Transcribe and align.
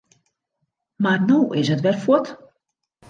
Mar 1.07 1.17
no 1.27 1.39
is 1.61 1.67
it 1.73 1.83
wer 1.83 1.97
fuort. 2.03 2.27